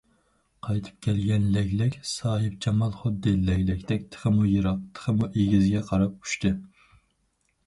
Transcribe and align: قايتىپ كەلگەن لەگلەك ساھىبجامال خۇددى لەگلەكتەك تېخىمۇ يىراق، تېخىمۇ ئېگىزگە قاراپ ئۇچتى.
قايتىپ 0.67 0.95
كەلگەن 1.07 1.43
لەگلەك 1.57 1.97
ساھىبجامال 2.11 2.95
خۇددى 3.01 3.35
لەگلەكتەك 3.51 4.09
تېخىمۇ 4.15 4.47
يىراق، 4.55 4.81
تېخىمۇ 4.97 5.29
ئېگىزگە 5.31 5.85
قاراپ 5.93 6.19
ئۇچتى. 6.25 6.55